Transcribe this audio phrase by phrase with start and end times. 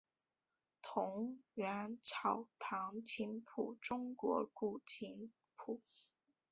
[0.81, 5.79] 桐园草堂琴谱中国古琴谱。